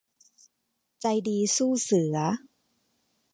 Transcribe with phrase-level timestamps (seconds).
[1.01, 2.15] ใจดีสู้เสือ